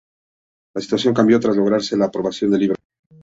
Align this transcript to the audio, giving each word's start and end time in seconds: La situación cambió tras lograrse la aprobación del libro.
La 0.73 0.81
situación 0.81 1.13
cambió 1.13 1.39
tras 1.39 1.55
lograrse 1.55 1.95
la 1.95 2.05
aprobación 2.05 2.49
del 2.49 2.61
libro. 2.61 2.77